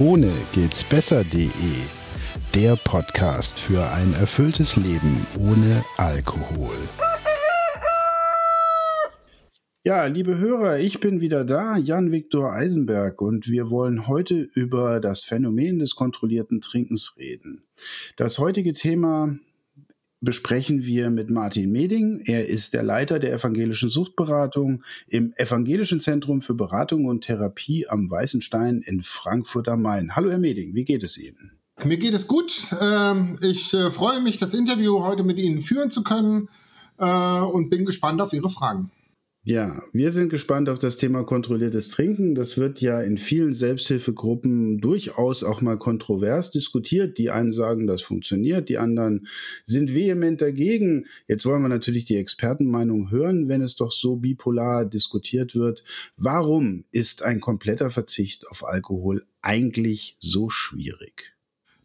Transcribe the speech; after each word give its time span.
Ohne 0.00 0.30
geht's 0.52 0.84
besser.de. 0.84 1.50
Der 2.54 2.76
Podcast 2.76 3.58
für 3.58 3.84
ein 3.90 4.12
erfülltes 4.12 4.76
Leben 4.76 5.26
ohne 5.40 5.82
Alkohol. 5.96 6.76
Ja, 9.82 10.06
liebe 10.06 10.38
Hörer, 10.38 10.78
ich 10.78 11.00
bin 11.00 11.20
wieder 11.20 11.44
da, 11.44 11.76
Jan 11.76 12.12
Viktor 12.12 12.52
Eisenberg, 12.52 13.20
und 13.20 13.48
wir 13.48 13.70
wollen 13.70 14.06
heute 14.06 14.48
über 14.54 15.00
das 15.00 15.24
Phänomen 15.24 15.80
des 15.80 15.96
kontrollierten 15.96 16.60
Trinkens 16.60 17.14
reden. 17.18 17.62
Das 18.14 18.38
heutige 18.38 18.74
Thema 18.74 19.36
besprechen 20.20 20.84
wir 20.84 21.10
mit 21.10 21.30
Martin 21.30 21.70
Meding. 21.70 22.22
Er 22.26 22.48
ist 22.48 22.74
der 22.74 22.82
Leiter 22.82 23.18
der 23.18 23.32
evangelischen 23.32 23.88
Suchtberatung 23.88 24.82
im 25.06 25.32
Evangelischen 25.36 26.00
Zentrum 26.00 26.40
für 26.40 26.54
Beratung 26.54 27.04
und 27.04 27.22
Therapie 27.22 27.88
am 27.88 28.10
Weißen 28.10 28.40
Stein 28.40 28.82
in 28.84 29.02
Frankfurt 29.02 29.68
am 29.68 29.82
Main. 29.82 30.16
Hallo, 30.16 30.30
Herr 30.30 30.38
Meding, 30.38 30.74
wie 30.74 30.84
geht 30.84 31.02
es 31.02 31.16
Ihnen? 31.16 31.52
Mir 31.84 31.98
geht 31.98 32.14
es 32.14 32.26
gut. 32.26 32.74
Ähm, 32.80 33.38
ich 33.40 33.72
äh, 33.72 33.90
freue 33.90 34.20
mich, 34.20 34.36
das 34.36 34.54
Interview 34.54 35.04
heute 35.04 35.22
mit 35.22 35.38
Ihnen 35.38 35.60
führen 35.60 35.90
zu 35.90 36.02
können 36.02 36.48
äh, 36.98 37.40
und 37.40 37.70
bin 37.70 37.84
gespannt 37.84 38.20
auf 38.20 38.32
Ihre 38.32 38.50
Fragen. 38.50 38.90
Ja, 39.50 39.82
wir 39.94 40.12
sind 40.12 40.28
gespannt 40.28 40.68
auf 40.68 40.78
das 40.78 40.98
Thema 40.98 41.24
kontrolliertes 41.24 41.88
Trinken. 41.88 42.34
Das 42.34 42.58
wird 42.58 42.82
ja 42.82 43.00
in 43.00 43.16
vielen 43.16 43.54
Selbsthilfegruppen 43.54 44.78
durchaus 44.78 45.42
auch 45.42 45.62
mal 45.62 45.78
kontrovers 45.78 46.50
diskutiert. 46.50 47.16
Die 47.16 47.30
einen 47.30 47.54
sagen, 47.54 47.86
das 47.86 48.02
funktioniert, 48.02 48.68
die 48.68 48.76
anderen 48.76 49.26
sind 49.64 49.94
vehement 49.94 50.42
dagegen. 50.42 51.06
Jetzt 51.28 51.46
wollen 51.46 51.62
wir 51.62 51.70
natürlich 51.70 52.04
die 52.04 52.18
Expertenmeinung 52.18 53.10
hören, 53.10 53.48
wenn 53.48 53.62
es 53.62 53.74
doch 53.74 53.90
so 53.90 54.16
bipolar 54.16 54.84
diskutiert 54.84 55.54
wird. 55.54 55.82
Warum 56.18 56.84
ist 56.92 57.22
ein 57.22 57.40
kompletter 57.40 57.88
Verzicht 57.88 58.46
auf 58.48 58.66
Alkohol 58.66 59.24
eigentlich 59.40 60.18
so 60.20 60.50
schwierig? 60.50 61.37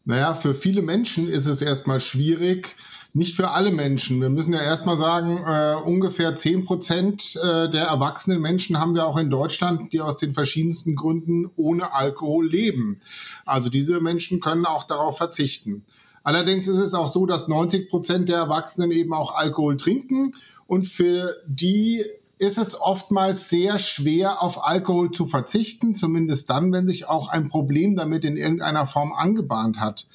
Naja, 0.06 0.34
für 0.34 0.54
viele 0.54 0.82
Menschen 0.82 1.30
ist 1.30 1.46
es 1.46 1.62
erstmal 1.62 2.02
schwierig, 2.02 2.76
nicht 3.14 3.36
für 3.36 3.52
alle 3.52 3.72
Menschen. 3.72 4.20
Wir 4.20 4.30
müssen 4.30 4.52
ja 4.52 4.62
erstmal 4.62 4.98
sagen, 4.98 5.38
äh, 5.38 5.76
ungefähr 5.76 6.36
zehn 6.36 6.66
Prozent 6.66 7.40
äh, 7.42 7.70
der 7.70 7.86
erwachsenen 7.86 8.42
Menschen 8.42 8.80
haben 8.80 8.96
wir 8.96 9.06
auch 9.06 9.18
in 9.18 9.30
Deutschland, 9.30 9.94
die 9.94 10.02
aus 10.02 10.18
den 10.18 10.34
verschiedensten 10.34 10.96
Gründen 10.96 11.50
ohne 11.56 11.94
Alkohol 11.94 12.50
leben. 12.50 13.00
Also 13.46 13.70
diese 13.70 14.02
Menschen 14.02 14.40
können 14.42 14.66
auch 14.66 14.84
darauf 14.84 15.18
verzichten. 15.18 15.86
Allerdings 16.24 16.68
ist 16.68 16.80
es 16.80 16.94
auch 16.94 17.08
so, 17.08 17.26
dass 17.26 17.48
90 17.48 17.90
Prozent 17.90 18.30
der 18.30 18.38
Erwachsenen 18.38 18.92
eben 18.92 19.14
auch 19.14 19.36
Alkohol 19.36 19.78
trinken 19.78 20.32
und 20.68 20.88
für 20.88 21.36
die 21.46 22.04
ist 22.44 22.58
es 22.58 22.80
oftmals 22.80 23.50
sehr 23.50 23.78
schwer, 23.80 24.42
auf 24.42 24.66
Alkohol 24.66 25.12
zu 25.12 25.26
verzichten, 25.26 25.96
zumindest 25.96 26.50
dann, 26.50 26.72
wenn 26.72 26.86
sich 26.86 27.08
auch 27.08 27.30
ein 27.30 27.50
Problem 27.50 27.96
damit 27.96 28.26
in 28.26 28.38
irgendeiner 28.38 28.86
Form 28.86 29.14
angebahnt 29.14 29.80
hat. 29.80 30.08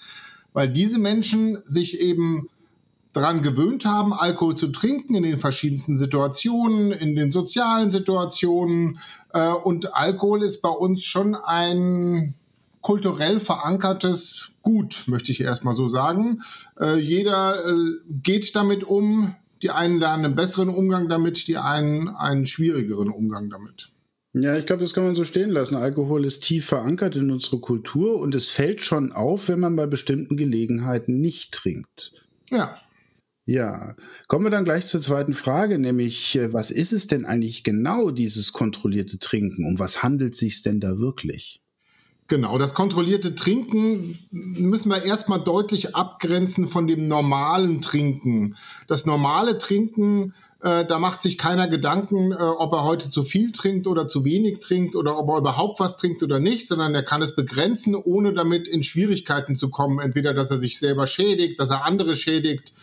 Weil 0.52 0.68
diese 0.68 0.98
Menschen 0.98 1.58
sich 1.64 2.00
eben 2.00 2.48
daran 3.12 3.42
gewöhnt 3.42 3.84
haben, 3.84 4.12
Alkohol 4.12 4.54
zu 4.54 4.68
trinken 4.68 5.14
in 5.14 5.22
den 5.22 5.38
verschiedensten 5.38 5.96
Situationen, 5.96 6.92
in 6.92 7.16
den 7.16 7.32
sozialen 7.32 7.90
Situationen. 7.90 8.98
Äh, 9.32 9.50
und 9.50 9.94
Alkohol 9.94 10.42
ist 10.42 10.60
bei 10.60 10.68
uns 10.68 11.04
schon 11.04 11.34
ein 11.34 12.34
kulturell 12.80 13.40
verankertes 13.40 14.50
Gut, 14.62 15.04
möchte 15.06 15.32
ich 15.32 15.40
erstmal 15.40 15.74
so 15.74 15.88
sagen. 15.88 16.42
Äh, 16.78 16.98
jeder 16.98 17.66
äh, 17.66 17.74
geht 18.22 18.54
damit 18.54 18.84
um, 18.84 19.34
die 19.62 19.70
einen 19.70 19.98
lernen 19.98 20.24
einen 20.24 20.36
besseren 20.36 20.68
Umgang 20.68 21.08
damit, 21.08 21.48
die 21.48 21.56
einen 21.56 22.08
einen 22.08 22.46
schwierigeren 22.46 23.10
Umgang 23.10 23.50
damit. 23.50 23.92
Ja, 24.34 24.56
ich 24.56 24.66
glaube, 24.66 24.82
das 24.82 24.92
kann 24.92 25.04
man 25.04 25.14
so 25.14 25.24
stehen 25.24 25.50
lassen. 25.50 25.74
Alkohol 25.74 26.24
ist 26.24 26.42
tief 26.42 26.66
verankert 26.66 27.16
in 27.16 27.30
unserer 27.30 27.60
Kultur 27.60 28.20
und 28.20 28.34
es 28.34 28.48
fällt 28.48 28.82
schon 28.82 29.12
auf, 29.12 29.48
wenn 29.48 29.60
man 29.60 29.74
bei 29.74 29.86
bestimmten 29.86 30.36
Gelegenheiten 30.36 31.20
nicht 31.20 31.52
trinkt. 31.52 32.12
Ja. 32.50 32.76
Ja, 33.46 33.96
kommen 34.26 34.44
wir 34.44 34.50
dann 34.50 34.66
gleich 34.66 34.86
zur 34.86 35.00
zweiten 35.00 35.32
Frage, 35.32 35.78
nämlich 35.78 36.36
äh, 36.36 36.52
was 36.52 36.70
ist 36.70 36.92
es 36.92 37.06
denn 37.06 37.24
eigentlich 37.24 37.64
genau, 37.64 38.10
dieses 38.10 38.52
kontrollierte 38.52 39.18
Trinken? 39.18 39.64
Um 39.64 39.78
was 39.78 40.02
handelt 40.02 40.34
es 40.34 40.40
sich 40.40 40.62
denn 40.62 40.80
da 40.80 40.98
wirklich? 40.98 41.62
Genau, 42.28 42.58
das 42.58 42.74
kontrollierte 42.74 43.34
Trinken 43.34 44.18
müssen 44.30 44.90
wir 44.90 45.02
erstmal 45.02 45.42
deutlich 45.42 45.96
abgrenzen 45.96 46.68
von 46.68 46.86
dem 46.86 47.00
normalen 47.00 47.80
Trinken. 47.80 48.56
Das 48.86 49.06
normale 49.06 49.56
Trinken, 49.56 50.34
äh, 50.60 50.84
da 50.84 50.98
macht 50.98 51.22
sich 51.22 51.38
keiner 51.38 51.68
Gedanken, 51.68 52.32
äh, 52.32 52.34
ob 52.34 52.74
er 52.74 52.84
heute 52.84 53.08
zu 53.08 53.22
viel 53.24 53.50
trinkt 53.50 53.86
oder 53.86 54.08
zu 54.08 54.26
wenig 54.26 54.58
trinkt 54.58 54.94
oder 54.94 55.18
ob 55.18 55.30
er 55.30 55.38
überhaupt 55.38 55.80
was 55.80 55.96
trinkt 55.96 56.22
oder 56.22 56.38
nicht, 56.38 56.68
sondern 56.68 56.94
er 56.94 57.02
kann 57.02 57.22
es 57.22 57.34
begrenzen, 57.34 57.94
ohne 57.94 58.34
damit 58.34 58.68
in 58.68 58.82
Schwierigkeiten 58.82 59.54
zu 59.56 59.70
kommen. 59.70 59.98
Entweder, 59.98 60.34
dass 60.34 60.50
er 60.50 60.58
sich 60.58 60.78
selber 60.78 61.06
schädigt, 61.06 61.58
dass 61.58 61.70
er 61.70 61.86
andere 61.86 62.14
schädigt, 62.14 62.74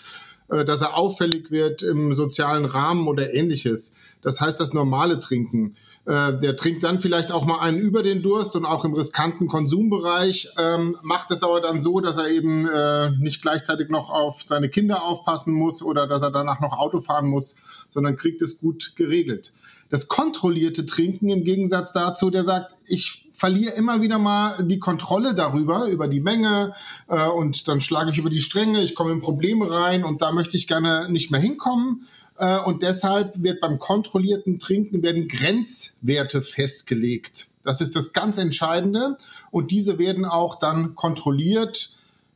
äh, 0.49 0.65
dass 0.65 0.81
er 0.81 0.97
auffällig 0.97 1.51
wird 1.51 1.83
im 1.83 2.13
sozialen 2.13 2.65
Rahmen 2.65 3.07
oder 3.07 3.31
ähnliches. 3.31 3.93
Das 4.23 4.41
heißt, 4.41 4.59
das 4.59 4.73
normale 4.73 5.19
Trinken. 5.19 5.75
Äh, 6.05 6.37
der 6.39 6.55
trinkt 6.55 6.83
dann 6.83 6.99
vielleicht 6.99 7.31
auch 7.31 7.45
mal 7.45 7.59
einen 7.59 7.79
über 7.79 8.03
den 8.03 8.21
Durst 8.21 8.55
und 8.55 8.65
auch 8.65 8.85
im 8.85 8.93
riskanten 8.93 9.47
Konsumbereich, 9.47 10.49
ähm, 10.59 10.97
macht 11.01 11.31
es 11.31 11.41
aber 11.41 11.61
dann 11.61 11.81
so, 11.81 11.99
dass 11.99 12.17
er 12.17 12.29
eben 12.29 12.67
äh, 12.67 13.09
nicht 13.17 13.41
gleichzeitig 13.41 13.89
noch 13.89 14.11
auf 14.11 14.41
seine 14.43 14.69
Kinder 14.69 15.03
aufpassen 15.03 15.53
muss 15.53 15.81
oder 15.81 16.05
dass 16.05 16.21
er 16.21 16.29
danach 16.29 16.59
noch 16.59 16.77
Auto 16.77 16.99
fahren 16.99 17.27
muss, 17.27 17.55
sondern 17.91 18.17
kriegt 18.17 18.43
es 18.43 18.59
gut 18.59 18.93
geregelt. 18.95 19.51
Das 19.89 20.07
kontrollierte 20.07 20.85
Trinken 20.85 21.29
im 21.29 21.43
Gegensatz 21.43 21.91
dazu, 21.91 22.29
der 22.29 22.43
sagt, 22.43 22.73
ich 22.87 23.27
verliere 23.33 23.73
immer 23.73 24.01
wieder 24.01 24.19
mal 24.19 24.63
die 24.63 24.79
Kontrolle 24.79 25.33
darüber, 25.33 25.87
über 25.87 26.07
die 26.07 26.21
Menge 26.21 26.73
äh, 27.07 27.27
und 27.27 27.67
dann 27.67 27.81
schlage 27.81 28.11
ich 28.11 28.19
über 28.19 28.29
die 28.29 28.41
Stränge, 28.41 28.83
ich 28.83 28.93
komme 28.93 29.11
in 29.11 29.21
Probleme 29.21 29.71
rein 29.71 30.03
und 30.03 30.21
da 30.21 30.31
möchte 30.31 30.55
ich 30.55 30.67
gerne 30.67 31.09
nicht 31.09 31.31
mehr 31.31 31.41
hinkommen 31.41 32.07
äh, 32.37 32.59
und 32.61 32.83
deshalb 32.83 33.41
wird 33.41 33.61
beim 33.61 33.79
kontrollierten 33.79 34.59
Trinken 34.59 35.01
werden 35.01 35.27
Grenzwerte 35.27 36.41
festgelegt. 36.41 37.47
Das 37.63 37.81
ist 37.81 37.95
das 37.95 38.13
ganz 38.13 38.37
Entscheidende. 38.37 39.17
Und 39.51 39.71
diese 39.71 39.97
werden 39.97 40.25
auch 40.25 40.55
dann 40.55 40.95
kontrolliert, 40.95 41.91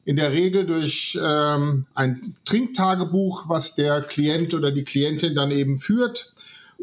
in 0.06 0.16
der 0.16 0.32
Regel 0.32 0.66
durch 0.66 1.18
ähm, 1.22 1.86
ein 1.94 2.36
Trinktagebuch, 2.46 3.48
was 3.48 3.76
der 3.76 4.02
Klient 4.02 4.56
oder 4.56 4.72
die 4.72 4.84
Klientin 4.84 5.36
dann 5.36 5.52
eben 5.52 5.78
führt. 5.78 6.34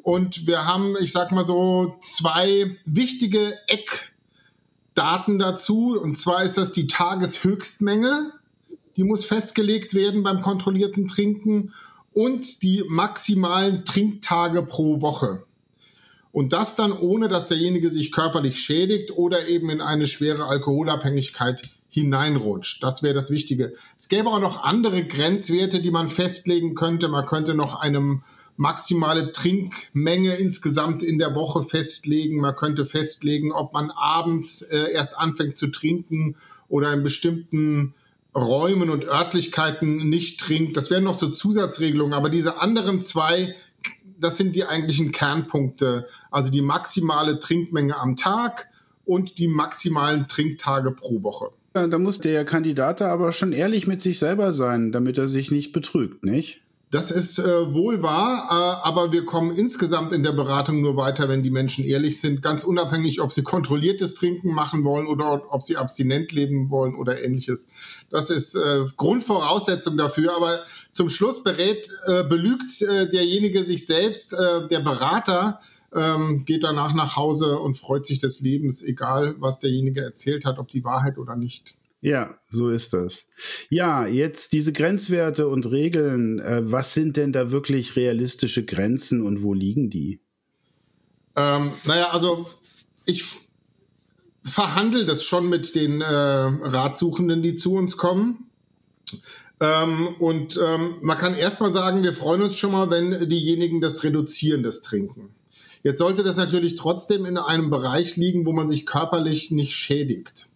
Und 0.02 0.46
wir 0.46 0.64
haben, 0.64 0.94
ich 1.00 1.10
sag 1.10 1.32
mal 1.32 1.44
so, 1.44 1.96
zwei 2.00 2.76
wichtige 2.84 3.58
Eckdaten 3.66 5.40
dazu. 5.40 5.98
Und 6.00 6.16
zwar 6.16 6.44
ist 6.44 6.56
das 6.56 6.70
die 6.70 6.86
Tageshöchstmenge. 6.86 8.30
Die 8.96 9.02
muss 9.02 9.24
festgelegt 9.24 9.94
werden 9.94 10.22
beim 10.22 10.40
kontrollierten 10.40 11.08
Trinken 11.08 11.72
und 12.16 12.62
die 12.62 12.82
maximalen 12.88 13.84
Trinktage 13.84 14.62
pro 14.62 15.02
Woche. 15.02 15.44
Und 16.32 16.54
das 16.54 16.74
dann 16.74 16.92
ohne, 16.92 17.28
dass 17.28 17.48
derjenige 17.48 17.90
sich 17.90 18.10
körperlich 18.10 18.58
schädigt 18.58 19.10
oder 19.10 19.48
eben 19.48 19.68
in 19.68 19.82
eine 19.82 20.06
schwere 20.06 20.46
Alkoholabhängigkeit 20.46 21.62
hineinrutscht. 21.90 22.82
Das 22.82 23.02
wäre 23.02 23.12
das 23.12 23.30
Wichtige. 23.30 23.74
Es 23.98 24.08
gäbe 24.08 24.30
auch 24.30 24.40
noch 24.40 24.62
andere 24.62 25.06
Grenzwerte, 25.06 25.82
die 25.82 25.90
man 25.90 26.08
festlegen 26.08 26.74
könnte. 26.74 27.08
Man 27.08 27.26
könnte 27.26 27.54
noch 27.54 27.78
eine 27.78 28.22
maximale 28.56 29.32
Trinkmenge 29.32 30.36
insgesamt 30.36 31.02
in 31.02 31.18
der 31.18 31.34
Woche 31.34 31.62
festlegen. 31.62 32.40
Man 32.40 32.56
könnte 32.56 32.86
festlegen, 32.86 33.52
ob 33.52 33.74
man 33.74 33.90
abends 33.90 34.62
äh, 34.62 34.90
erst 34.90 35.18
anfängt 35.18 35.58
zu 35.58 35.66
trinken 35.66 36.36
oder 36.68 36.94
in 36.94 37.02
bestimmten 37.02 37.94
Räumen 38.36 38.90
und 38.90 39.06
Örtlichkeiten 39.06 40.08
nicht 40.08 40.38
trinkt. 40.38 40.76
Das 40.76 40.90
wären 40.90 41.04
noch 41.04 41.18
so 41.18 41.28
Zusatzregelungen, 41.28 42.12
aber 42.12 42.28
diese 42.28 42.60
anderen 42.60 43.00
zwei, 43.00 43.54
das 44.20 44.36
sind 44.36 44.54
die 44.54 44.66
eigentlichen 44.66 45.10
Kernpunkte. 45.10 46.06
Also 46.30 46.50
die 46.50 46.60
maximale 46.60 47.40
Trinkmenge 47.40 47.96
am 47.96 48.14
Tag 48.14 48.68
und 49.06 49.38
die 49.38 49.48
maximalen 49.48 50.28
Trinktage 50.28 50.90
pro 50.92 51.22
Woche. 51.22 51.50
da 51.72 51.98
muss 51.98 52.18
der 52.18 52.44
Kandidat 52.44 53.00
aber 53.00 53.32
schon 53.32 53.52
ehrlich 53.52 53.86
mit 53.86 54.02
sich 54.02 54.18
selber 54.18 54.52
sein, 54.52 54.92
damit 54.92 55.16
er 55.16 55.28
sich 55.28 55.50
nicht 55.50 55.72
betrügt, 55.72 56.24
nicht? 56.24 56.60
Das 56.92 57.10
ist 57.10 57.40
äh, 57.40 57.74
wohl 57.74 58.00
wahr, 58.02 58.46
äh, 58.48 58.86
aber 58.86 59.10
wir 59.10 59.24
kommen 59.24 59.56
insgesamt 59.56 60.12
in 60.12 60.22
der 60.22 60.30
Beratung 60.30 60.82
nur 60.82 60.96
weiter, 60.96 61.28
wenn 61.28 61.42
die 61.42 61.50
Menschen 61.50 61.84
ehrlich 61.84 62.20
sind, 62.20 62.42
ganz 62.42 62.62
unabhängig, 62.62 63.20
ob 63.20 63.32
sie 63.32 63.42
kontrolliertes 63.42 64.14
Trinken 64.14 64.54
machen 64.54 64.84
wollen 64.84 65.08
oder 65.08 65.52
ob 65.52 65.64
sie 65.64 65.76
abstinent 65.76 66.30
leben 66.30 66.70
wollen 66.70 66.94
oder 66.94 67.20
ähnliches. 67.20 67.68
Das 68.10 68.30
ist 68.30 68.54
äh, 68.54 68.84
Grundvoraussetzung 68.96 69.96
dafür, 69.96 70.36
aber 70.36 70.62
zum 70.92 71.08
Schluss 71.08 71.42
berät, 71.42 71.90
äh, 72.06 72.22
belügt 72.22 72.80
äh, 72.82 73.10
derjenige 73.10 73.64
sich 73.64 73.84
selbst, 73.84 74.32
äh, 74.32 74.68
der 74.68 74.80
Berater, 74.80 75.60
ähm, 75.92 76.44
geht 76.44 76.62
danach 76.62 76.94
nach 76.94 77.16
Hause 77.16 77.58
und 77.58 77.76
freut 77.76 78.06
sich 78.06 78.18
des 78.18 78.40
Lebens, 78.40 78.82
egal 78.82 79.34
was 79.40 79.58
derjenige 79.58 80.02
erzählt 80.02 80.44
hat, 80.44 80.60
ob 80.60 80.68
die 80.68 80.84
Wahrheit 80.84 81.18
oder 81.18 81.34
nicht. 81.34 81.74
Ja, 82.00 82.38
so 82.50 82.68
ist 82.70 82.92
das. 82.92 83.26
Ja, 83.70 84.06
jetzt 84.06 84.52
diese 84.52 84.72
Grenzwerte 84.72 85.48
und 85.48 85.70
Regeln, 85.70 86.38
äh, 86.38 86.60
was 86.70 86.94
sind 86.94 87.16
denn 87.16 87.32
da 87.32 87.50
wirklich 87.50 87.96
realistische 87.96 88.64
Grenzen 88.64 89.22
und 89.22 89.42
wo 89.42 89.54
liegen 89.54 89.90
die? 89.90 90.20
Ähm, 91.34 91.72
naja, 91.84 92.10
also 92.10 92.46
ich 93.06 93.24
verhandle 94.44 95.04
das 95.04 95.24
schon 95.24 95.48
mit 95.48 95.74
den 95.74 96.00
äh, 96.00 96.06
Ratsuchenden, 96.06 97.42
die 97.42 97.54
zu 97.54 97.74
uns 97.74 97.96
kommen. 97.96 98.50
Ähm, 99.60 100.08
und 100.18 100.60
ähm, 100.62 100.96
man 101.00 101.16
kann 101.16 101.34
erstmal 101.34 101.72
sagen, 101.72 102.02
wir 102.02 102.12
freuen 102.12 102.42
uns 102.42 102.56
schon 102.56 102.72
mal, 102.72 102.90
wenn 102.90 103.28
diejenigen 103.28 103.80
das 103.80 104.04
reduzieren, 104.04 104.62
das 104.62 104.82
Trinken. 104.82 105.34
Jetzt 105.82 105.98
sollte 105.98 106.22
das 106.22 106.36
natürlich 106.36 106.74
trotzdem 106.74 107.24
in 107.24 107.38
einem 107.38 107.70
Bereich 107.70 108.16
liegen, 108.16 108.44
wo 108.44 108.52
man 108.52 108.68
sich 108.68 108.86
körperlich 108.86 109.50
nicht 109.50 109.72
schädigt. 109.72 110.48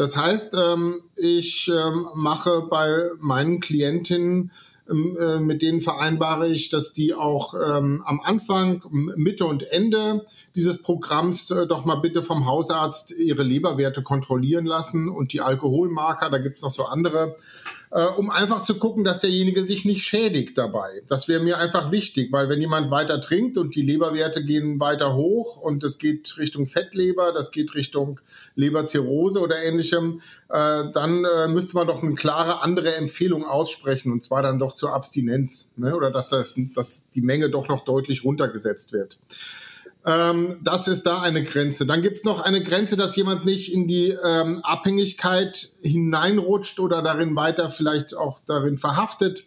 Das 0.00 0.16
heißt, 0.16 0.54
ähm, 0.54 1.02
ich 1.14 1.68
ähm, 1.68 2.06
mache 2.14 2.62
bei 2.70 3.10
meinen 3.18 3.60
Klientinnen 3.60 4.50
ähm, 4.90 5.18
äh, 5.20 5.40
mit 5.40 5.60
denen 5.60 5.82
vereinbare 5.82 6.48
ich, 6.48 6.70
dass 6.70 6.94
die 6.94 7.12
auch 7.12 7.52
ähm, 7.52 8.02
am 8.06 8.18
Anfang, 8.22 8.82
Mitte 8.90 9.44
und 9.44 9.62
Ende 9.62 10.24
dieses 10.56 10.80
Programms 10.80 11.50
äh, 11.50 11.66
doch 11.66 11.84
mal 11.84 11.96
bitte 11.96 12.22
vom 12.22 12.46
Hausarzt 12.46 13.10
ihre 13.10 13.42
Leberwerte 13.42 14.02
kontrollieren 14.02 14.64
lassen 14.64 15.10
und 15.10 15.34
die 15.34 15.42
Alkoholmarker, 15.42 16.30
da 16.30 16.38
gibt 16.38 16.56
es 16.56 16.62
noch 16.62 16.70
so 16.70 16.86
andere 16.86 17.36
äh, 17.90 18.06
um 18.06 18.30
einfach 18.30 18.62
zu 18.62 18.78
gucken, 18.78 19.04
dass 19.04 19.20
derjenige 19.20 19.64
sich 19.64 19.84
nicht 19.84 20.04
schädigt 20.04 20.56
dabei. 20.56 21.02
Das 21.08 21.28
wäre 21.28 21.42
mir 21.42 21.58
einfach 21.58 21.90
wichtig, 21.90 22.30
weil 22.32 22.48
wenn 22.48 22.60
jemand 22.60 22.90
weiter 22.90 23.20
trinkt 23.20 23.58
und 23.58 23.74
die 23.74 23.82
Leberwerte 23.82 24.44
gehen 24.44 24.78
weiter 24.78 25.14
hoch 25.14 25.56
und 25.58 25.82
es 25.82 25.98
geht 25.98 26.38
Richtung 26.38 26.66
Fettleber, 26.66 27.32
das 27.32 27.50
geht 27.50 27.74
Richtung 27.74 28.20
Leberzirrhose 28.54 29.40
oder 29.40 29.62
ähnlichem, 29.62 30.20
äh, 30.48 30.84
dann 30.92 31.24
äh, 31.24 31.48
müsste 31.48 31.76
man 31.76 31.86
doch 31.86 32.02
eine 32.02 32.14
klare 32.14 32.62
andere 32.62 32.94
Empfehlung 32.94 33.44
aussprechen 33.44 34.12
und 34.12 34.22
zwar 34.22 34.42
dann 34.42 34.58
doch 34.58 34.74
zur 34.74 34.94
Abstinenz 34.94 35.70
ne? 35.76 35.96
oder 35.96 36.10
dass, 36.10 36.30
das, 36.30 36.56
dass 36.74 37.10
die 37.10 37.22
Menge 37.22 37.50
doch 37.50 37.68
noch 37.68 37.84
deutlich 37.84 38.24
runtergesetzt 38.24 38.92
wird. 38.92 39.18
Ähm, 40.06 40.58
das 40.62 40.88
ist 40.88 41.04
da 41.06 41.20
eine 41.20 41.44
Grenze. 41.44 41.86
Dann 41.86 42.02
gibt 42.02 42.18
es 42.18 42.24
noch 42.24 42.40
eine 42.40 42.62
Grenze, 42.62 42.96
dass 42.96 43.16
jemand 43.16 43.44
nicht 43.44 43.72
in 43.72 43.86
die 43.86 44.16
ähm, 44.24 44.60
Abhängigkeit 44.62 45.74
hineinrutscht 45.82 46.80
oder 46.80 47.02
darin 47.02 47.36
weiter 47.36 47.68
vielleicht 47.68 48.16
auch 48.16 48.40
darin 48.46 48.78
verhaftet. 48.78 49.44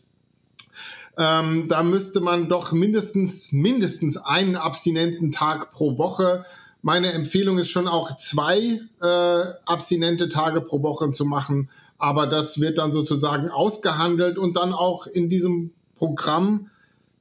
Ähm, 1.18 1.68
da 1.68 1.84
müsste 1.84 2.22
man 2.22 2.50
doch 2.50 2.72
mindestens, 2.72 3.52
mindestens 3.52 4.18
einen 4.18 4.56
abstinenten 4.56 5.32
Tag 5.32 5.72
pro 5.72 5.98
Woche. 5.98 6.46
Meine 6.82 7.14
Empfehlung 7.14 7.58
ist 7.58 7.70
schon 7.70 7.88
auch 7.88 8.16
zwei 8.18 8.82
äh, 9.02 9.44
abstinente 9.66 10.30
Tage 10.30 10.62
pro 10.62 10.82
Woche 10.84 11.12
zu 11.12 11.26
machen. 11.26 11.70
Aber 11.98 12.28
das 12.28 12.60
wird 12.60 12.78
dann 12.78 12.92
sozusagen 12.92 13.50
ausgehandelt 13.50 14.38
und 14.38 14.58
dann 14.58 14.74
auch 14.74 15.08
in 15.08 15.30
diesem 15.30 15.72
Programm 15.96 16.70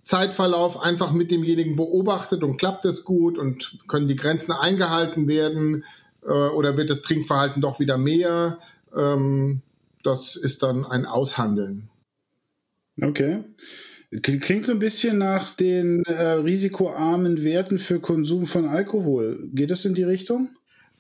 Zeitverlauf 0.05 0.81
einfach 0.81 1.13
mit 1.13 1.31
demjenigen 1.31 1.77
beobachtet 1.77 2.43
und 2.43 2.57
klappt 2.57 2.85
es 2.85 3.05
gut 3.05 3.39
und 3.39 3.79
können 3.87 4.09
die 4.09 4.17
Grenzen 4.17 4.53
eingehalten 4.53 5.29
werden 5.29 5.85
äh, 6.23 6.29
oder 6.29 6.77
wird 6.77 6.91
das 6.91 7.03
Trinkverhalten 7.03 7.63
doch 7.63 7.79
wieder 7.79 7.99
mehr? 7.99 8.59
Ähm, 8.95 9.63
das 10.03 10.37
ist 10.37 10.63
dann 10.63 10.85
ein 10.85 11.07
Aushandeln. 11.07 11.89
Okay. 13.01 13.45
Klingt 14.21 14.67
so 14.67 14.73
ein 14.73 14.79
bisschen 14.79 15.17
nach 15.17 15.57
den 15.57 16.05
äh, 16.05 16.33
risikoarmen 16.33 17.43
Werten 17.43 17.79
für 17.79 17.99
Konsum 17.99 18.47
von 18.47 18.67
Alkohol. 18.67 19.49
Geht 19.55 19.71
das 19.71 19.87
in 19.87 19.95
die 19.95 20.03
Richtung? 20.03 20.51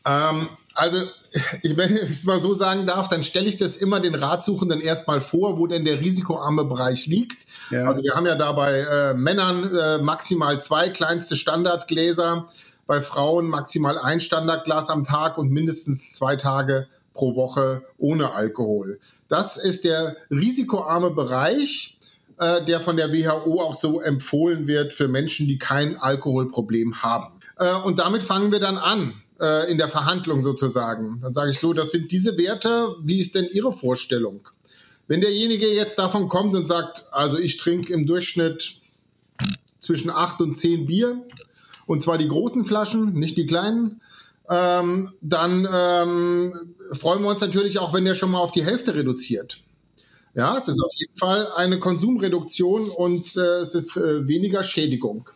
Ähm, 0.07 0.49
also, 0.75 0.97
wenn 1.63 1.97
ich 1.97 2.11
es 2.11 2.25
mal 2.25 2.41
so 2.41 2.55
sagen 2.55 2.87
darf, 2.87 3.09
dann 3.09 3.23
stelle 3.23 3.47
ich 3.47 3.57
das 3.57 3.77
immer 3.77 4.01
den 4.01 4.15
Ratsuchenden 4.15 4.81
erstmal 4.81 5.21
vor, 5.21 5.59
wo 5.59 5.67
denn 5.67 5.85
der 5.85 6.01
risikoarme 6.01 6.65
Bereich 6.65 7.07
liegt. 7.07 7.47
Ja. 7.71 7.87
Also 7.87 8.03
wir 8.03 8.15
haben 8.15 8.27
ja 8.27 8.35
da 8.35 8.53
bei 8.53 8.81
äh, 8.81 9.15
Männern 9.15 9.75
äh, 9.75 9.99
maximal 9.99 10.61
zwei 10.61 10.91
kleinste 10.91 11.37
Standardgläser, 11.37 12.47
bei 12.87 13.01
Frauen 13.01 13.49
maximal 13.49 13.99
ein 13.99 14.21
Standardglas 14.21 14.91
am 14.91 15.05
Tag 15.05 15.39
und 15.39 15.51
mindestens 15.51 16.13
zwei 16.13 16.37
Tage 16.37 16.89
pro 17.15 17.35
Woche 17.35 17.83
ohne 17.99 18.33
Alkohol. 18.33 18.99
Das 19.29 19.57
ist 19.57 19.85
der 19.85 20.17
risikoarme 20.31 21.11
Bereich, 21.11 21.99
äh, 22.39 22.65
der 22.65 22.81
von 22.81 22.97
der 22.97 23.13
WHO 23.13 23.61
auch 23.61 23.75
so 23.75 24.01
empfohlen 24.01 24.67
wird 24.67 24.93
für 24.93 25.09
Menschen, 25.09 25.47
die 25.47 25.59
kein 25.59 25.97
Alkoholproblem 25.97 27.03
haben. 27.03 27.39
Äh, 27.57 27.75
und 27.77 27.99
damit 27.99 28.25
fangen 28.25 28.53
wir 28.53 28.61
dann 28.61 28.77
an 28.77 29.15
äh, 29.43 29.71
in 29.71 29.77
der 29.77 29.89
Verhandlung 29.89 30.41
sozusagen. 30.41 31.19
Dann 31.21 31.35
sage 31.35 31.51
ich 31.51 31.59
so, 31.59 31.73
das 31.73 31.91
sind 31.91 32.13
diese 32.13 32.39
Werte, 32.39 32.95
wie 33.03 33.19
ist 33.19 33.35
denn 33.35 33.49
Ihre 33.53 33.73
Vorstellung? 33.73 34.49
Wenn 35.09 35.21
derjenige 35.21 35.67
jetzt 35.67 35.99
davon 35.99 36.29
kommt 36.29 36.55
und 36.55 36.67
sagt, 36.67 37.07
also 37.11 37.39
ich 37.39 37.57
trinke 37.57 37.93
im 37.93 38.07
Durchschnitt 38.07 38.77
zwischen 39.81 40.11
acht 40.11 40.41
und 40.41 40.55
zehn 40.55 40.87
Bier, 40.87 41.21
und 41.87 42.01
zwar 42.01 42.17
die 42.17 42.29
großen 42.29 42.65
Flaschen, 42.65 43.15
nicht 43.15 43.37
die 43.37 43.47
kleinen, 43.47 44.01
ähm, 44.49 45.13
dann 45.21 45.69
ähm, 45.71 46.75
freuen 46.93 47.23
wir 47.23 47.29
uns 47.31 47.41
natürlich 47.41 47.79
auch, 47.79 47.93
wenn 47.93 48.05
der 48.05 48.15
schon 48.15 48.31
mal 48.31 48.39
auf 48.39 48.53
die 48.53 48.65
Hälfte 48.65 48.95
reduziert. 48.95 49.59
Ja, 50.35 50.57
es 50.57 50.69
ist 50.69 50.83
auf 50.83 50.93
jeden 50.97 51.17
Fall 51.17 51.53
eine 51.57 51.79
Konsumreduktion 51.79 52.89
und 52.89 53.37
äh, 53.37 53.59
es 53.59 53.75
ist 53.75 53.97
äh, 53.97 54.27
weniger 54.27 54.63
Schädigung. 54.63 55.29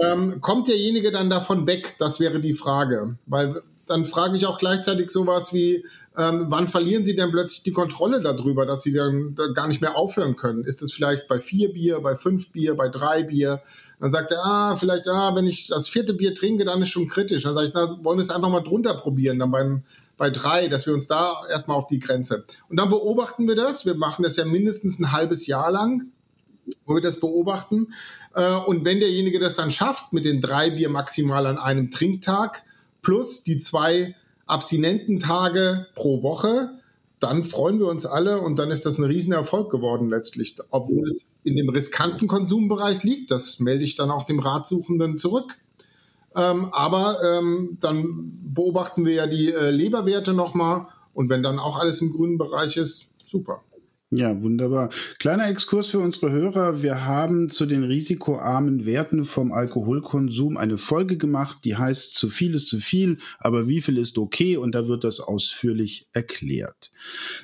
Ähm, 0.00 0.40
kommt 0.40 0.68
derjenige 0.68 1.10
dann 1.10 1.30
davon 1.30 1.66
weg? 1.66 1.96
Das 1.98 2.20
wäre 2.20 2.40
die 2.40 2.54
Frage. 2.54 3.16
Weil 3.26 3.62
dann 3.88 4.04
frage 4.04 4.36
ich 4.36 4.46
auch 4.46 4.58
gleichzeitig 4.58 5.10
sowas 5.10 5.52
wie, 5.52 5.84
ähm, 6.16 6.46
wann 6.48 6.68
verlieren 6.68 7.04
Sie 7.04 7.16
denn 7.16 7.30
plötzlich 7.30 7.62
die 7.62 7.72
Kontrolle 7.72 8.20
darüber, 8.20 8.66
dass 8.66 8.82
Sie 8.82 8.92
dann 8.92 9.34
gar 9.54 9.66
nicht 9.66 9.80
mehr 9.80 9.96
aufhören 9.96 10.36
können? 10.36 10.64
Ist 10.64 10.82
es 10.82 10.92
vielleicht 10.92 11.26
bei 11.26 11.40
vier 11.40 11.72
Bier, 11.72 12.00
bei 12.00 12.14
fünf 12.14 12.52
Bier, 12.52 12.74
bei 12.76 12.88
drei 12.88 13.24
Bier? 13.24 13.62
Dann 14.00 14.10
sagt 14.10 14.30
er, 14.30 14.44
ah, 14.44 14.76
vielleicht, 14.76 15.08
ah, 15.08 15.34
wenn 15.34 15.46
ich 15.46 15.66
das 15.66 15.88
vierte 15.88 16.14
Bier 16.14 16.34
trinke, 16.34 16.64
dann 16.64 16.82
ist 16.82 16.90
schon 16.90 17.08
kritisch. 17.08 17.42
Dann 17.42 17.54
sage 17.54 17.66
ich, 17.66 17.74
na, 17.74 17.88
wollen 18.04 18.18
wir 18.18 18.22
es 18.22 18.30
einfach 18.30 18.50
mal 18.50 18.60
drunter 18.60 18.94
probieren, 18.94 19.38
dann 19.38 19.50
beim, 19.50 19.82
bei 20.16 20.30
drei, 20.30 20.68
dass 20.68 20.86
wir 20.86 20.92
uns 20.92 21.08
da 21.08 21.42
erstmal 21.48 21.76
auf 21.76 21.86
die 21.86 21.98
Grenze. 21.98 22.44
Und 22.68 22.78
dann 22.78 22.90
beobachten 22.90 23.48
wir 23.48 23.56
das. 23.56 23.86
Wir 23.86 23.94
machen 23.94 24.22
das 24.22 24.36
ja 24.36 24.44
mindestens 24.44 24.98
ein 24.98 25.12
halbes 25.12 25.46
Jahr 25.46 25.70
lang 25.70 26.12
wo 26.86 26.94
wir 26.94 27.02
das 27.02 27.20
beobachten. 27.20 27.92
Äh, 28.34 28.54
und 28.54 28.84
wenn 28.84 29.00
derjenige 29.00 29.38
das 29.38 29.56
dann 29.56 29.70
schafft, 29.70 30.12
mit 30.12 30.24
den 30.24 30.40
drei 30.40 30.70
Bier 30.70 30.88
maximal 30.88 31.46
an 31.46 31.58
einem 31.58 31.90
Trinktag 31.90 32.64
plus 33.02 33.44
die 33.44 33.58
zwei 33.58 34.14
Abstinententage 34.46 35.86
pro 35.94 36.22
Woche, 36.22 36.78
dann 37.20 37.44
freuen 37.44 37.78
wir 37.78 37.86
uns 37.86 38.06
alle 38.06 38.40
und 38.40 38.58
dann 38.58 38.70
ist 38.70 38.86
das 38.86 38.98
ein 38.98 39.04
Riesenerfolg 39.04 39.70
geworden 39.70 40.08
letztlich, 40.08 40.56
obwohl 40.70 41.06
es 41.06 41.32
in 41.42 41.56
dem 41.56 41.68
riskanten 41.68 42.28
Konsumbereich 42.28 43.02
liegt. 43.02 43.30
Das 43.30 43.58
melde 43.58 43.84
ich 43.84 43.96
dann 43.96 44.10
auch 44.10 44.24
dem 44.24 44.38
Ratsuchenden 44.38 45.18
zurück. 45.18 45.58
Ähm, 46.36 46.72
aber 46.72 47.18
ähm, 47.22 47.78
dann 47.80 48.32
beobachten 48.54 49.04
wir 49.04 49.14
ja 49.14 49.26
die 49.26 49.52
äh, 49.52 49.70
Leberwerte 49.70 50.32
nochmal 50.34 50.86
und 51.14 51.30
wenn 51.30 51.42
dann 51.42 51.58
auch 51.58 51.78
alles 51.78 52.00
im 52.00 52.12
grünen 52.12 52.38
Bereich 52.38 52.76
ist, 52.76 53.08
super. 53.24 53.62
Ja, 54.10 54.40
wunderbar. 54.40 54.88
Kleiner 55.18 55.48
Exkurs 55.50 55.88
für 55.88 55.98
unsere 55.98 56.30
Hörer. 56.30 56.82
Wir 56.82 57.04
haben 57.04 57.50
zu 57.50 57.66
den 57.66 57.84
risikoarmen 57.84 58.86
Werten 58.86 59.26
vom 59.26 59.52
Alkoholkonsum 59.52 60.56
eine 60.56 60.78
Folge 60.78 61.18
gemacht, 61.18 61.58
die 61.64 61.76
heißt 61.76 62.14
Zu 62.14 62.30
viel 62.30 62.54
ist 62.54 62.68
zu 62.68 62.78
viel, 62.78 63.18
aber 63.38 63.68
wie 63.68 63.82
viel 63.82 63.98
ist 63.98 64.16
okay? 64.16 64.56
Und 64.56 64.74
da 64.74 64.88
wird 64.88 65.04
das 65.04 65.20
ausführlich 65.20 66.08
erklärt. 66.14 66.90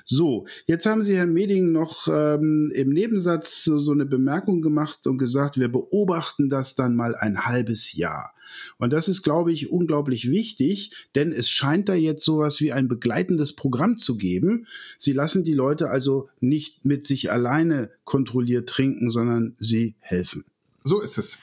So, 0.06 0.46
jetzt 0.64 0.86
haben 0.86 1.04
Sie, 1.04 1.14
Herr 1.14 1.26
Meding, 1.26 1.70
noch 1.70 2.08
ähm, 2.08 2.72
im 2.74 2.88
Nebensatz 2.88 3.64
so, 3.64 3.78
so 3.78 3.92
eine 3.92 4.06
Bemerkung 4.06 4.62
gemacht 4.62 5.06
und 5.06 5.18
gesagt, 5.18 5.58
wir 5.58 5.68
beobachten 5.70 6.48
das 6.48 6.76
dann 6.76 6.96
mal 6.96 7.14
ein 7.14 7.44
halbes 7.44 7.92
Jahr. 7.92 8.34
Und 8.78 8.92
das 8.92 9.08
ist, 9.08 9.22
glaube 9.22 9.52
ich, 9.52 9.70
unglaublich 9.70 10.30
wichtig, 10.30 10.92
denn 11.14 11.32
es 11.32 11.48
scheint 11.48 11.88
da 11.88 11.94
jetzt 11.94 12.24
sowas 12.24 12.60
wie 12.60 12.72
ein 12.72 12.88
begleitendes 12.88 13.54
Programm 13.54 13.98
zu 13.98 14.16
geben. 14.16 14.66
Sie 14.98 15.12
lassen 15.12 15.44
die 15.44 15.54
Leute 15.54 15.90
also 15.90 16.28
nicht 16.40 16.53
mit 16.82 17.06
sich 17.06 17.30
alleine 17.30 17.90
kontrolliert 18.04 18.68
trinken, 18.68 19.10
sondern 19.10 19.56
sie 19.60 19.94
helfen. 20.00 20.44
So 20.82 21.00
ist 21.00 21.16
es. 21.16 21.38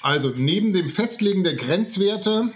Also 0.00 0.32
neben 0.34 0.72
dem 0.72 0.88
Festlegen 0.88 1.44
der 1.44 1.54
Grenzwerte 1.54 2.50